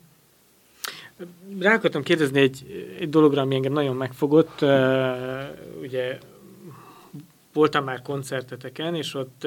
Rá 1.58 1.74
akartam 1.74 2.02
kérdezni 2.02 2.40
egy, 2.40 2.86
egy 2.98 3.10
dologra, 3.10 3.40
ami 3.40 3.54
engem 3.54 3.72
nagyon 3.72 3.96
megfogott. 3.96 4.64
Ugye 5.80 6.18
voltam 7.52 7.84
már 7.84 8.02
koncerteteken, 8.02 8.94
és 8.94 9.14
ott 9.14 9.46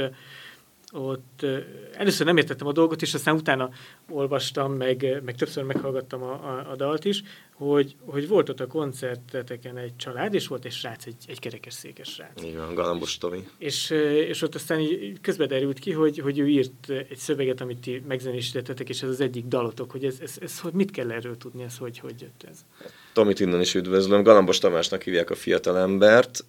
ott 0.92 1.46
először 1.94 2.26
nem 2.26 2.38
értettem 2.38 2.68
a 2.68 2.72
dolgot, 2.72 3.02
és 3.02 3.14
aztán 3.14 3.36
utána 3.36 3.70
olvastam, 4.10 4.74
meg, 4.74 5.22
meg 5.24 5.36
többször 5.36 5.64
meghallgattam 5.64 6.24
a, 6.24 6.32
a, 6.32 6.72
a 6.72 6.76
dalt 6.76 7.06
is, 7.06 7.24
hogy, 7.54 7.96
hogy 8.06 8.28
volt 8.28 8.50
ott 8.50 8.60
a 8.60 8.68
koncerteteken 8.68 9.78
egy 9.78 9.96
család, 9.96 10.34
és 10.34 10.48
volt 10.48 10.66
egy 10.66 10.72
srác, 10.72 11.06
egy, 11.06 11.16
egy 11.28 11.40
kerekesszékes 11.40 12.10
srác. 12.10 12.44
Igen, 12.44 12.74
Galambos 12.74 13.18
Tomi. 13.18 13.48
És, 13.58 13.90
és 14.28 14.42
ott 14.42 14.56
aztán 14.56 14.80
így 14.80 15.22
közben 15.22 15.48
derült 15.48 15.80
ki, 15.80 15.92
hogy, 15.92 16.20
hogy 16.20 16.40
ő 16.40 16.48
írt 16.48 16.90
egy 16.90 17.18
szöveget, 17.18 17.62
amit 17.62 17.80
ti 17.80 18.04
megzenésítettetek, 18.08 18.90
és 18.90 19.02
ez 19.02 19.10
az 19.10 19.22
egyik 19.22 19.46
dalotok, 19.46 19.92
hogy 19.92 20.06
ez, 20.06 20.20
ez, 20.22 20.38
ez, 20.42 20.60
hogy 20.60 20.74
mit 20.74 20.92
kell 20.92 21.12
erről 21.12 21.38
tudni, 21.38 21.64
ez 21.64 21.78
hogy, 21.78 22.00
hogy 22.00 22.22
jött 22.22 22.46
ez? 22.50 22.66
Tomit 23.13 23.39
innen 23.39 23.62
is 23.62 23.75
üdvözlöm. 23.75 24.24
Galambos 24.24 24.58
Tamásnak 24.58 25.01
hívják 25.01 25.30
a 25.30 25.36
fiatal 25.36 25.77
embert. 25.77 26.46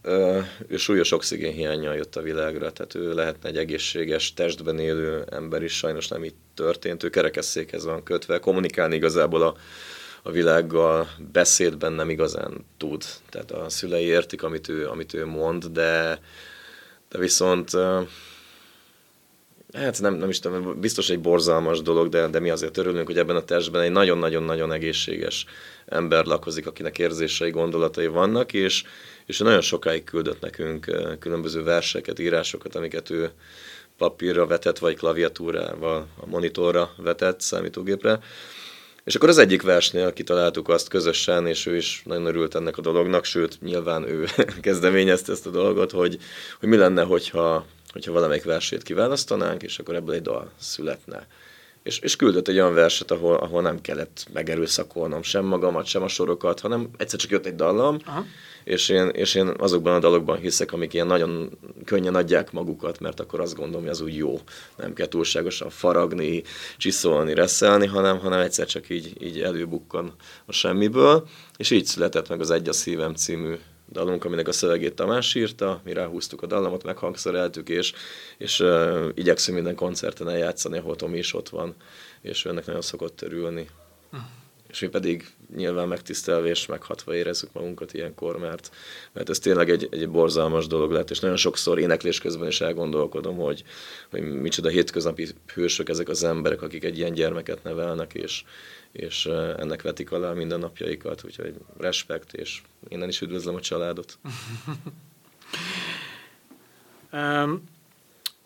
Ő 0.69 0.77
súlyos 0.77 1.13
oxigénhiányjal 1.13 1.95
jött 1.95 2.17
a 2.17 2.23
világra, 2.23 2.73
tehát 2.73 2.95
ő 2.95 3.15
lehetne 3.15 3.49
egy 3.49 3.57
egészséges 3.57 4.35
testben 4.35 4.79
élő 4.79 5.25
ember 5.31 5.63
is, 5.63 5.77
sajnos 5.77 6.09
nem 6.09 6.25
így 6.25 6.35
történt. 6.55 7.03
Ő 7.03 7.11
kerekesszékhez 7.11 7.85
van 7.85 8.03
kötve, 8.03 8.39
kommunikálni 8.39 8.95
igazából 8.95 9.43
a 9.43 9.57
a 10.23 10.31
világgal 10.31 11.09
beszédben 11.33 11.93
nem 11.93 12.11
igazán 12.11 12.67
tud. 12.77 13.05
Tehát 13.31 13.51
a 13.51 13.69
szülei 13.69 14.05
értik, 14.05 14.43
amit 14.43 14.69
ő, 14.69 14.89
amit 14.89 15.15
ő 15.15 15.27
mond, 15.27 15.65
de, 15.65 16.21
de 17.09 17.19
viszont 17.19 17.71
hát 19.73 20.01
nem, 20.01 20.15
nem 20.15 20.29
is 20.29 20.39
tudom, 20.39 20.81
biztos 20.81 21.11
egy 21.11 21.21
borzalmas 21.21 21.83
dolog, 21.83 22.09
de, 22.09 22.29
de 22.29 22.41
mi 22.41 22.51
azért 22.51 22.77
örülünk, 22.77 23.07
hogy 23.07 23.19
ebben 23.19 23.37
a 23.37 23.45
testben 23.45 23.83
egy 23.83 23.91
nagyon-nagyon-nagyon 23.91 24.73
egészséges 24.73 25.45
ember 25.87 26.25
lakozik, 26.25 26.67
akinek 26.67 26.99
érzései, 26.99 27.51
gondolatai 27.51 28.07
vannak, 28.07 28.53
és, 28.53 28.83
és 29.27 29.39
nagyon 29.39 29.61
sokáig 29.61 30.05
küldött 30.05 30.41
nekünk 30.41 30.87
különböző 31.19 31.63
verseket, 31.63 32.19
írásokat, 32.19 32.75
amiket 32.75 33.11
ő 33.11 33.31
papírra 33.97 34.47
vetett, 34.47 34.79
vagy 34.79 34.97
klaviatúrával, 34.97 36.07
a 36.21 36.27
monitorra 36.27 36.91
vetett, 36.97 37.41
számítógépre. 37.41 38.19
És 39.05 39.15
akkor 39.15 39.29
az 39.29 39.39
egyik 39.39 39.63
versnél 39.63 40.13
kitaláltuk 40.13 40.69
azt 40.69 40.89
közösen, 40.89 41.47
és 41.47 41.67
ő 41.67 41.77
is 41.77 42.03
nagyon 42.05 42.27
örült 42.27 42.55
ennek 42.55 42.79
a 42.79 42.81
dolognak, 42.83 43.25
sőt, 43.25 43.61
nyilván 43.61 44.09
ő 44.09 44.27
kezdeményezte 44.61 45.33
ezt 45.33 45.47
a 45.47 45.51
dolgot, 45.51 45.91
hogy, 45.91 46.19
hogy 46.61 46.69
mi 46.69 46.77
lenne, 46.77 47.03
hogyha, 47.03 47.67
hogyha 47.93 48.13
valamelyik 48.13 48.45
versét 48.45 48.83
kiválasztanánk, 48.83 49.63
és 49.63 49.79
akkor 49.79 49.95
ebből 49.95 50.15
egy 50.15 50.23
dal 50.23 50.51
születne. 50.59 51.27
És, 51.83 51.99
és 51.99 52.17
küldött 52.17 52.49
egy 52.49 52.55
olyan 52.55 52.75
verset, 52.75 53.11
ahol, 53.11 53.37
ahol 53.37 53.63
nem 53.63 53.81
kellett 53.81 54.27
megerőszakolnom 54.33 55.23
sem 55.23 55.45
magamat, 55.45 55.87
sem 55.87 56.03
a 56.03 56.09
sorokat, 56.09 56.61
hanem 56.61 56.89
egyszer 56.97 57.19
csak 57.19 57.31
jött 57.31 57.47
egy 57.47 57.55
dallam, 57.55 57.99
Aha 58.05 58.25
és 58.65 58.89
én, 58.89 59.09
és 59.09 59.35
én 59.35 59.53
azokban 59.59 59.95
a 59.95 59.99
dalokban 59.99 60.39
hiszek, 60.39 60.73
amik 60.73 60.95
ilyen 60.95 61.07
nagyon 61.07 61.59
könnyen 61.85 62.15
adják 62.15 62.53
magukat, 62.53 63.01
mert 63.01 63.21
akkor 63.21 63.41
azt 63.41 63.55
gondolom, 63.55 63.81
hogy 63.81 63.91
az 63.91 64.01
úgy 64.01 64.17
jó. 64.17 64.41
Nem 64.77 64.93
kell 64.93 65.07
túlságosan 65.07 65.71
faragni, 65.71 66.43
csiszolni, 66.77 67.35
reszelni, 67.35 67.87
hanem, 67.87 68.19
hanem 68.19 68.41
egyszer 68.41 68.67
csak 68.67 68.91
így, 68.91 69.23
így 69.23 69.41
előbukkan 69.41 70.13
a 70.47 70.53
semmiből, 70.53 71.29
és 71.57 71.71
így 71.71 71.85
született 71.85 72.29
meg 72.29 72.41
az 72.41 72.51
Egy 72.51 72.69
a 72.69 72.73
szívem 72.73 73.15
című 73.15 73.55
dalunk, 73.93 74.25
aminek 74.25 74.49
a 74.49 74.53
szövegét 74.53 74.95
Tamás 74.95 75.35
írta, 75.35 75.81
mi 75.85 75.93
ráhúztuk 75.93 76.43
a 76.43 76.47
dallamot, 76.47 76.85
meghangszereltük, 76.85 77.69
és, 77.69 77.93
és 78.39 78.61
uh, 78.61 79.09
igyekszünk 79.15 79.57
minden 79.57 79.75
koncerten 79.77 80.29
eljátszani, 80.29 80.79
ahol 80.79 80.97
Tomi 80.97 81.19
is 81.19 81.35
ott 81.35 81.49
van, 81.49 81.75
és 82.21 82.45
ennek 82.45 82.67
nagyon 82.67 82.83
szokott 82.83 83.23
örülni. 83.23 83.69
Hm 84.11 84.19
és 84.73 84.81
mi 84.81 84.89
pedig 84.89 85.27
nyilván 85.57 85.89
megtisztelve 85.89 86.49
és 86.49 86.67
meghatva 86.67 87.15
érezzük 87.15 87.53
magunkat 87.53 87.95
ilyenkor, 87.95 88.39
mert, 88.39 88.71
mert 89.13 89.29
ez 89.29 89.39
tényleg 89.39 89.71
egy, 89.71 89.89
egy 89.91 90.09
borzalmas 90.09 90.67
dolog 90.67 90.91
lett, 90.91 91.11
és 91.11 91.21
nagyon 91.21 91.37
sokszor 91.37 91.79
éneklés 91.79 92.19
közben 92.19 92.49
is 92.49 92.61
elgondolkodom, 92.61 93.37
hogy, 93.37 93.65
hogy 94.11 94.23
micsoda 94.23 94.69
hétköznapi 94.69 95.29
hősök 95.55 95.89
ezek 95.89 96.09
az 96.09 96.25
emberek, 96.25 96.63
akik 96.63 96.85
egy 96.85 96.99
ilyen 96.99 97.13
gyermeket 97.13 97.63
nevelnek, 97.63 98.15
és, 98.15 98.45
és 98.93 99.27
ennek 99.57 99.83
vetik 99.83 100.13
alá 100.13 100.33
minden 100.33 100.59
napjaikat, 100.59 101.25
úgyhogy 101.25 101.55
respekt, 101.79 102.33
és 102.33 102.63
innen 102.89 103.09
is 103.09 103.21
üdvözlöm 103.21 103.55
a 103.55 103.61
családot. 103.61 104.19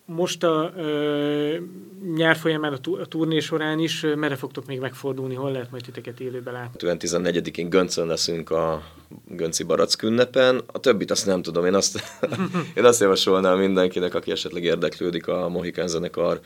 most 0.06 0.42
a 0.42 0.72
ö, 0.76 1.56
nyár 2.14 2.36
folyamán 2.36 2.72
a, 2.72 3.00
a 3.00 3.06
turné 3.06 3.38
során 3.38 3.78
is 3.78 4.02
ö, 4.02 4.14
merre 4.14 4.36
fogtok 4.36 4.66
még 4.66 4.80
megfordulni, 4.80 5.34
hol 5.34 5.52
lehet 5.52 5.70
majd 5.70 5.82
titeket 5.82 6.20
élőben 6.20 6.52
látni? 6.52 6.88
14-én 6.98 7.68
Göncön 7.68 8.06
leszünk 8.06 8.50
a 8.50 8.82
Gönci 9.28 9.62
Barack 9.62 10.02
ünnepen, 10.02 10.62
a 10.66 10.78
többit 10.78 11.10
azt 11.10 11.26
nem 11.26 11.42
tudom, 11.42 11.64
én 11.64 11.74
azt, 11.74 12.02
én 12.76 12.84
azt 12.84 13.00
javasolnám 13.00 13.58
mindenkinek, 13.58 14.14
aki 14.14 14.30
esetleg 14.30 14.64
érdeklődik 14.64 15.28
a 15.28 15.48
Mohikán 15.48 15.88
zenekar 15.88 16.40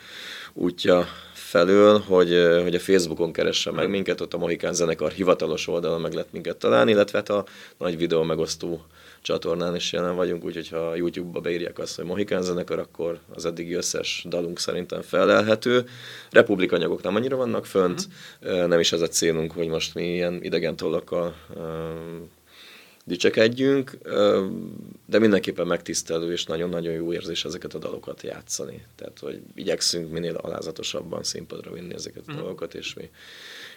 útja 0.52 1.06
felől, 1.32 1.98
hogy, 1.98 2.48
hogy 2.62 2.74
a 2.74 2.80
Facebookon 2.80 3.32
keresse 3.32 3.70
meg 3.70 3.90
minket, 3.90 4.20
ott 4.20 4.34
a 4.34 4.38
Mohikán 4.38 4.74
zenekar 4.74 5.10
hivatalos 5.10 5.68
oldalon 5.68 6.00
meg 6.00 6.12
lehet 6.12 6.32
minket 6.32 6.56
találni, 6.56 6.90
illetve 6.90 7.18
hát 7.18 7.28
a 7.28 7.44
nagy 7.78 7.96
videó 7.96 8.22
megosztó 8.22 8.84
csatornán 9.22 9.74
is 9.74 9.92
jelen 9.92 10.16
vagyunk, 10.16 10.44
úgyhogy 10.44 10.68
ha 10.68 10.94
YouTube-ba 10.96 11.40
beírják 11.40 11.78
azt, 11.78 11.96
hogy 11.96 12.04
Mohikán 12.04 12.42
zenekar, 12.42 12.78
akkor 12.78 13.18
az 13.34 13.44
eddigi 13.44 13.74
összes 13.74 14.24
dalunk 14.28 14.58
szerintem 14.58 15.00
felelhető. 15.00 15.84
Republikanyagok 16.30 17.02
nem 17.02 17.14
annyira 17.14 17.36
vannak 17.36 17.66
fönt, 17.66 18.08
uh-huh. 18.42 18.66
nem 18.66 18.80
is 18.80 18.92
az 18.92 19.00
a 19.00 19.08
célunk, 19.08 19.52
hogy 19.52 19.68
most 19.68 19.94
mi 19.94 20.12
ilyen 20.12 20.42
idegen 20.42 20.76
tollakkal 20.76 21.34
dicsekedjünk, 23.10 23.98
de 25.06 25.18
mindenképpen 25.18 25.66
megtisztelő 25.66 26.32
és 26.32 26.44
nagyon-nagyon 26.44 26.92
jó 26.92 27.12
érzés 27.12 27.44
ezeket 27.44 27.74
a 27.74 27.78
dalokat 27.78 28.22
játszani. 28.22 28.84
Tehát, 28.96 29.18
hogy 29.18 29.40
igyekszünk 29.54 30.10
minél 30.10 30.34
alázatosabban 30.34 31.22
színpadra 31.22 31.72
vinni 31.72 31.94
ezeket 31.94 32.22
a 32.22 32.24
uh-huh. 32.26 32.38
dolgokat, 32.38 32.74
és 32.74 32.94
mi 32.94 33.10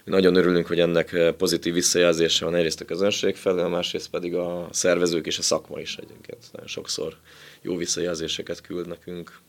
mi 0.06 0.12
nagyon 0.12 0.36
örülünk, 0.36 0.68
hogy 0.68 0.80
ennek 0.80 1.34
pozitív 1.38 1.74
visszajelzése 1.74 2.46
van 2.46 2.56
egyrészt 2.56 2.82
a 2.82 2.86
közönség 2.86 3.36
felől, 3.36 3.68
másrészt 3.68 4.10
pedig 4.10 4.36
a 4.36 4.68
szervezők 4.72 5.26
és 5.26 5.38
a 5.38 5.42
szakma 5.42 5.80
is 5.80 5.98
egyébként. 5.98 6.50
Nagyon 6.52 6.68
sokszor 6.68 7.18
jó 7.62 7.78
visszajelzéseket 7.78 8.62
küld 8.62 8.88
nekünk. 8.88 9.40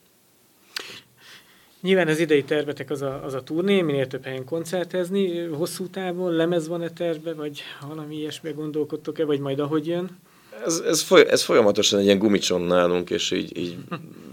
Nyilván 1.85 2.09
az 2.09 2.19
idei 2.19 2.45
tervetek 2.45 2.91
az 2.91 3.03
a, 3.03 3.25
az 3.25 3.35
a 3.35 3.43
turné, 3.43 3.83
minél 3.83 4.07
több 4.07 4.25
helyen 4.25 4.45
koncertezni. 4.45 5.39
Hosszú 5.39 5.87
távon 5.87 6.33
lemez 6.33 6.69
van-e 6.69 6.91
terve, 6.91 7.35
vagy 7.35 7.63
valami 7.89 8.17
ilyesmi 8.17 8.53
gondolkodtok-e, 8.53 9.25
vagy 9.25 9.41
majd 9.41 9.59
ahogy 9.59 9.87
jön? 9.87 10.19
Ez, 10.65 10.83
ez, 10.87 11.03
foly, 11.03 11.27
ez 11.29 11.43
folyamatosan 11.43 11.99
egy 11.99 12.05
ilyen 12.05 12.19
gumicson 12.19 12.61
nálunk, 12.61 13.11
és 13.11 13.31
így, 13.31 13.57
így 13.59 13.77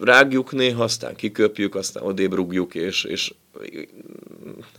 rágjuk 0.01 0.51
néha, 0.51 0.83
aztán 0.83 1.15
kiköpjük, 1.15 1.75
aztán 1.75 2.03
odébb 2.03 2.33
rúgjuk, 2.33 2.75
és, 2.75 3.03
és 3.03 3.33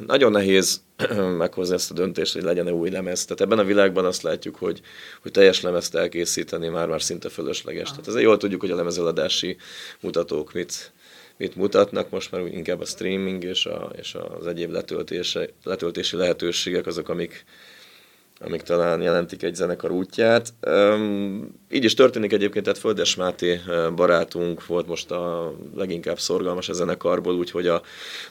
nagyon 0.06 0.32
nehéz 0.32 0.82
meghozni 1.38 1.74
ezt 1.74 1.90
a 1.90 1.94
döntést, 1.94 2.32
hogy 2.32 2.42
legyen-e 2.42 2.72
új 2.72 2.90
lemez. 2.90 3.24
Tehát 3.24 3.40
ebben 3.40 3.58
a 3.58 3.64
világban 3.64 4.04
azt 4.04 4.22
látjuk, 4.22 4.56
hogy, 4.56 4.80
hogy 5.22 5.30
teljes 5.30 5.60
lemezt 5.60 5.94
elkészíteni 5.94 6.68
már-már 6.68 7.02
szinte 7.02 7.28
fölösleges. 7.28 7.88
Tehát 7.90 8.08
ezért 8.08 8.24
jól 8.24 8.36
tudjuk, 8.36 8.60
hogy 8.60 8.70
a 8.70 8.76
lemezeladási 8.76 9.56
mutatók 10.00 10.52
mit, 10.52 10.92
mit 11.42 11.56
mutatnak, 11.56 12.10
most 12.10 12.32
már 12.32 12.46
inkább 12.46 12.80
a 12.80 12.84
streaming 12.84 13.44
és, 13.44 13.66
a, 13.66 13.92
és 13.98 14.14
az 14.38 14.46
egyéb 14.46 14.70
letöltési, 14.70 15.38
letöltési 15.64 16.16
lehetőségek 16.16 16.86
azok, 16.86 17.08
amik, 17.08 17.44
amik 18.44 18.62
talán 18.62 19.02
jelentik 19.02 19.42
egy 19.42 19.54
zenekar 19.54 19.90
útját. 19.90 20.54
Um, 20.66 21.60
így 21.70 21.84
is 21.84 21.94
történik 21.94 22.32
egyébként, 22.32 22.64
tehát 22.64 22.80
Földes 22.80 23.14
Máté 23.14 23.60
barátunk 23.94 24.66
volt 24.66 24.86
most 24.86 25.10
a 25.10 25.54
leginkább 25.74 26.18
szorgalmas 26.18 26.68
a 26.68 26.72
zenekarból, 26.72 27.34
úgyhogy 27.34 27.66
a 27.66 27.82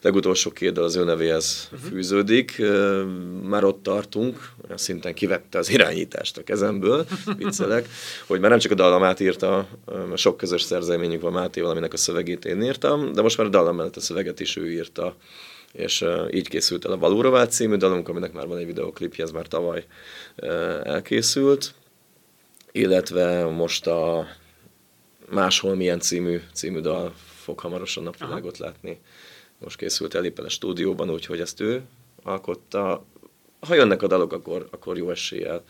legutolsó 0.01 0.51
két 0.51 0.74
dal 0.74 0.84
az 0.84 0.96
ő 0.96 1.03
nevéhez 1.03 1.70
uh-huh. 1.72 1.89
fűződik. 1.89 2.56
Uh, 2.60 3.03
már 3.44 3.63
ott 3.63 3.84
tartunk, 3.84 4.51
olyan 4.65 4.77
szinten 4.77 5.13
kivette 5.13 5.58
az 5.58 5.70
irányítást 5.70 6.38
a 6.38 6.44
kezemből, 6.44 7.06
viccelek, 7.38 7.88
hogy 8.27 8.39
már 8.39 8.50
nem 8.50 8.60
csak 8.60 8.72
a 8.72 8.75
dallamát 8.75 9.20
írta, 9.20 9.68
sok 10.15 10.38
közös 10.38 10.62
szerzeményünk 10.62 11.22
van 11.22 11.32
Máté, 11.32 11.62
valaminek 11.62 11.94
a 11.94 11.98
szövegét 11.98 12.46
én 12.46 12.62
írtam, 12.62 13.13
de 13.13 13.22
most 13.22 13.38
már 13.38 13.48
a 13.48 13.50
dallam 13.50 13.75
mellett 13.75 13.96
a 13.96 14.01
szöveget 14.01 14.39
is 14.39 14.56
ő 14.56 14.72
írta 14.72 15.15
és 15.74 16.06
így 16.32 16.48
készült 16.48 16.86
el 16.86 16.92
a 16.92 16.98
Valóra 16.98 17.30
vált 17.30 17.51
című 17.51 17.75
dalunk, 17.75 18.10
aminek 18.10 18.34
már 18.34 18.48
van 18.48 18.58
egy 18.58 18.66
videoklipje, 18.66 19.24
ez 19.24 19.32
már 19.32 19.48
tavaly 19.48 19.86
elkészült, 20.84 21.74
illetve 22.72 23.46
most 23.46 23.88
a 23.88 24.28
Máshol 25.30 25.75
milyen 25.75 26.00
című, 26.00 26.42
című 26.54 26.80
dal 26.80 27.13
fog 27.42 27.60
hamarosan 27.60 28.04
napvilágot 28.04 28.58
látni. 28.58 29.00
most 29.58 29.78
készült 29.78 30.16
el 30.16 30.25
éppen 30.25 30.46
a 30.46 30.50
stúdióban, 30.50 31.10
úgyhogy 31.10 31.40
ezt 31.40 31.60
ő 31.60 31.82
alkotta. 32.24 33.04
Ha 33.60 33.75
jönnek 33.75 34.01
a 34.01 34.08
dalok, 34.08 34.34
akkor, 34.34 34.68
akkor 34.72 34.98
jó 34.98 35.10
eséllyel 35.10 35.63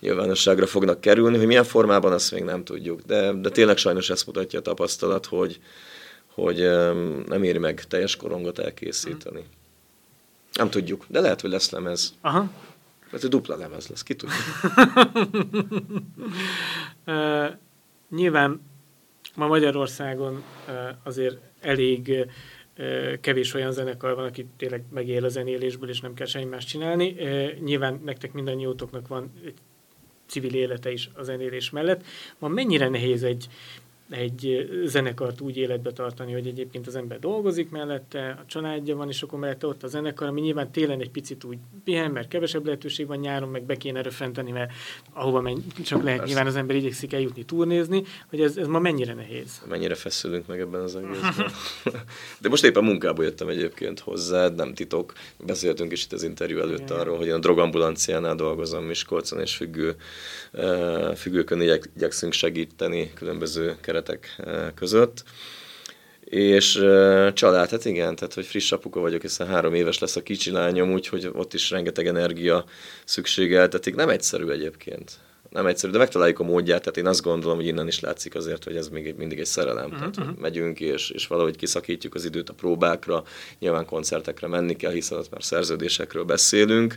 nyilvánosságra 0.00 0.66
fognak 0.66 1.00
kerülni, 1.00 1.36
hogy 1.36 1.46
milyen 1.46 1.64
formában, 1.64 2.12
azt 2.12 2.32
még 2.32 2.42
nem 2.42 2.64
tudjuk. 2.64 3.00
De, 3.00 3.32
de 3.32 3.48
tényleg 3.48 3.76
sajnos 3.76 4.10
ezt 4.10 4.26
mutatja 4.26 4.58
a 4.58 4.62
tapasztalat, 4.62 5.26
hogy, 5.26 5.60
hogy 6.34 6.56
nem 7.26 7.42
éri 7.42 7.58
meg 7.58 7.84
teljes 7.84 8.16
korongot 8.16 8.58
elkészíteni. 8.58 9.44
Nem 10.52 10.70
tudjuk, 10.70 11.04
de 11.08 11.20
lehet, 11.20 11.40
hogy 11.40 11.50
lesz 11.50 11.70
lemez. 11.70 12.14
Aha. 12.20 12.50
Mert 13.10 13.28
dupla 13.28 13.56
lemez 13.56 13.86
lesz, 13.88 14.02
ki 14.02 14.14
tudja. 14.14 14.36
uh, 17.06 17.54
nyilván 18.10 18.60
ma 19.34 19.46
Magyarországon 19.46 20.42
uh, 20.68 20.74
azért 21.02 21.38
elég 21.60 22.08
uh, 22.08 23.20
kevés 23.20 23.54
olyan 23.54 23.72
zenekar 23.72 24.14
van, 24.14 24.24
aki 24.24 24.46
tényleg 24.56 24.82
megél 24.90 25.24
a 25.24 25.28
zenélésből, 25.28 25.88
és 25.88 26.00
nem 26.00 26.14
kell 26.14 26.26
semmi 26.26 26.44
más 26.44 26.64
csinálni. 26.64 27.16
Nyilván 27.60 28.00
nektek 28.04 28.32
mindannyiótoknak 28.32 29.08
van 29.08 29.32
egy 29.44 29.54
civil 30.26 30.54
élete 30.54 30.92
is 30.92 31.10
a 31.14 31.22
zenélés 31.22 31.70
mellett. 31.70 32.04
Ma 32.38 32.48
mennyire 32.48 32.88
nehéz 32.88 33.22
egy, 33.22 33.48
egy 34.10 34.68
zenekart 34.84 35.40
úgy 35.40 35.56
életbe 35.56 35.92
tartani, 35.92 36.32
hogy 36.32 36.46
egyébként 36.46 36.86
az 36.86 36.96
ember 36.96 37.18
dolgozik 37.18 37.70
mellette, 37.70 38.38
a 38.42 38.46
családja 38.46 38.96
van, 38.96 39.08
és 39.08 39.22
akkor 39.22 39.38
mellette 39.38 39.66
ott 39.66 39.82
a 39.82 39.86
zenekar, 39.86 40.28
ami 40.28 40.40
nyilván 40.40 40.70
télen 40.70 41.00
egy 41.00 41.10
picit 41.10 41.44
úgy 41.44 41.58
pihen, 41.84 42.10
mert 42.10 42.28
kevesebb 42.28 42.64
lehetőség 42.64 43.06
van 43.06 43.18
nyáron, 43.18 43.48
meg 43.48 43.62
be 43.62 43.76
kéne 43.76 44.02
röfenteni, 44.02 44.50
mert 44.50 44.72
ahova 45.12 45.40
menj, 45.40 45.60
csak 45.84 46.02
lehet, 46.02 46.18
Persze. 46.18 46.24
nyilván 46.24 46.46
az 46.46 46.56
ember 46.56 46.76
igyekszik 46.76 47.12
eljutni, 47.12 47.44
turnézni, 47.44 48.02
hogy 48.28 48.40
ez, 48.40 48.56
ez 48.56 48.66
ma 48.66 48.78
mennyire 48.78 49.14
nehéz. 49.14 49.62
Mennyire 49.68 49.94
feszülünk 49.94 50.46
meg 50.46 50.60
ebben 50.60 50.80
az 50.80 50.96
egészben. 51.02 51.50
De 52.38 52.48
most 52.48 52.64
éppen 52.64 52.84
munkából 52.84 53.24
jöttem 53.24 53.48
egyébként 53.48 54.00
hozzá, 54.00 54.48
nem 54.48 54.74
titok. 54.74 55.12
Beszéltünk 55.46 55.92
is 55.92 56.04
itt 56.04 56.12
az 56.12 56.22
interjú 56.22 56.58
előtt 56.58 56.80
Igen. 56.80 56.98
arról, 56.98 57.16
hogy 57.16 57.28
a 57.28 57.38
drogambulanciánál 57.38 58.34
dolgozom 58.34 58.84
Miskolcon, 58.84 59.40
és 59.40 59.56
függő, 59.56 59.96
függőkön 61.16 61.60
igyekszünk 61.60 62.32
segíteni 62.32 63.10
különböző 63.14 63.76
keretek 63.92 64.34
eh, 64.38 64.68
között. 64.74 65.24
És 66.24 66.76
uh, 66.76 67.32
család, 67.32 67.70
hát 67.70 67.84
igen, 67.84 68.14
tehát 68.14 68.34
hogy 68.34 68.46
friss 68.46 68.72
apuka 68.72 69.00
vagyok, 69.00 69.20
hiszen 69.22 69.46
három 69.46 69.74
éves 69.74 69.98
lesz 69.98 70.16
a 70.16 70.22
kicsi 70.22 70.50
lányom, 70.50 70.92
úgyhogy 70.92 71.30
ott 71.32 71.54
is 71.54 71.70
rengeteg 71.70 72.06
energia 72.06 72.64
szükségeltetik. 73.04 73.94
Nem 73.94 74.08
egyszerű 74.08 74.48
egyébként. 74.48 75.12
Nem 75.50 75.66
egyszerű, 75.66 75.92
de 75.92 75.98
megtaláljuk 75.98 76.38
a 76.38 76.44
módját, 76.44 76.80
tehát 76.80 76.96
én 76.96 77.06
azt 77.06 77.22
gondolom, 77.22 77.56
hogy 77.56 77.66
innen 77.66 77.86
is 77.86 78.00
látszik 78.00 78.34
azért, 78.34 78.64
hogy 78.64 78.76
ez 78.76 78.88
még 78.88 79.14
mindig 79.16 79.38
egy 79.38 79.46
szerelem. 79.46 79.84
Uh-huh. 79.84 79.98
Tehát, 79.98 80.16
hogy 80.16 80.26
mhm. 80.26 80.40
megyünk 80.40 80.80
és, 80.80 81.10
és 81.10 81.26
valahogy 81.26 81.56
kiszakítjuk 81.56 82.14
az 82.14 82.24
időt 82.24 82.48
a 82.48 82.54
próbákra, 82.54 83.22
nyilván 83.58 83.86
koncertekre 83.86 84.46
menni 84.46 84.76
kell, 84.76 84.92
hiszen 84.92 85.18
ott 85.18 85.30
már 85.30 85.42
szerződésekről 85.42 86.24
beszélünk 86.24 86.96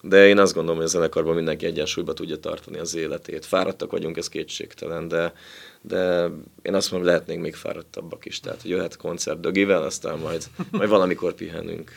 de 0.00 0.26
én 0.26 0.38
azt 0.38 0.54
gondolom, 0.54 0.76
hogy 0.76 0.86
a 0.86 0.90
zenekarban 0.90 1.34
mindenki 1.34 1.66
egyensúlyba 1.66 2.12
tudja 2.12 2.36
tartani 2.36 2.78
az 2.78 2.94
életét. 2.94 3.44
Fáradtak 3.44 3.90
vagyunk, 3.90 4.16
ez 4.16 4.28
kétségtelen, 4.28 5.08
de, 5.08 5.32
de 5.80 6.28
én 6.62 6.74
azt 6.74 6.90
mondom, 6.90 7.08
lehetnénk 7.08 7.42
még 7.42 7.54
fáradtabbak 7.54 8.24
is. 8.24 8.40
Tehát, 8.40 8.62
jöhet 8.62 8.96
koncert 8.96 9.40
dögivel, 9.40 9.82
aztán 9.82 10.18
majd, 10.18 10.44
majd 10.70 10.88
valamikor 10.88 11.34
pihenünk. 11.34 11.90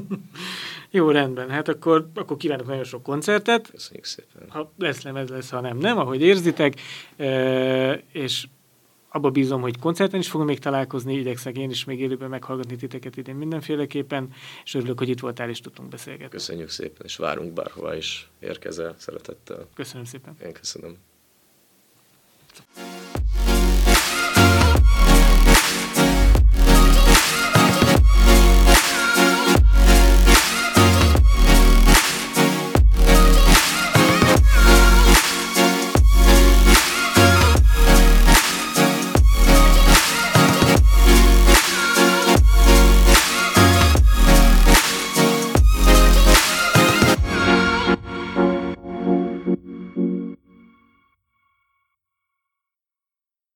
Jó, 0.90 1.10
rendben. 1.10 1.50
Hát 1.50 1.68
akkor, 1.68 2.08
akkor 2.14 2.36
kívánok 2.36 2.66
nagyon 2.66 2.84
sok 2.84 3.02
koncertet. 3.02 3.70
Köszönjük 3.70 4.04
szépen. 4.04 4.42
Ha 4.48 4.72
lesz 4.78 5.02
lemez, 5.02 5.28
lesz, 5.28 5.50
ha 5.50 5.60
nem, 5.60 5.78
nem, 5.78 5.98
ahogy 5.98 6.22
érzitek. 6.22 6.74
E, 7.16 8.02
és 8.12 8.46
abba 9.16 9.30
bízom, 9.30 9.60
hogy 9.60 9.78
koncerten 9.78 10.20
is 10.20 10.28
fogom 10.28 10.46
még 10.46 10.58
találkozni, 10.58 11.14
igyekszek 11.14 11.58
én 11.58 11.70
is 11.70 11.84
még 11.84 12.00
élőben 12.00 12.28
meghallgatni 12.28 12.76
titeket 12.76 13.16
idén 13.16 13.34
mindenféleképpen, 13.34 14.32
és 14.64 14.74
örülök, 14.74 14.98
hogy 14.98 15.08
itt 15.08 15.20
voltál 15.20 15.48
és 15.48 15.60
tudtunk 15.60 15.88
beszélgetni. 15.88 16.28
Köszönjük 16.28 16.68
szépen, 16.68 17.06
és 17.06 17.16
várunk 17.16 17.52
bárhova 17.52 17.96
is 17.96 18.30
érkezel 18.38 18.94
szeretettel. 18.98 19.68
Köszönöm 19.74 20.04
szépen. 20.04 20.36
Én 20.44 20.52
köszönöm. 20.52 20.96